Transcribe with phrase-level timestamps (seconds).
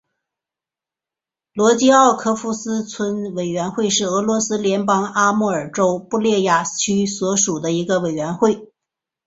[1.53, 8.71] 罗季奥诺夫卡村委员会是俄罗斯联邦阿穆尔州布列亚区所属的一个村委员会。